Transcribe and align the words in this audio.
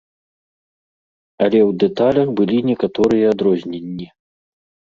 Але 1.47 1.59
ў 1.69 1.77
дэталях 1.83 2.27
былі 2.39 2.57
некаторыя 2.71 3.25
адрозненні. 3.37 4.07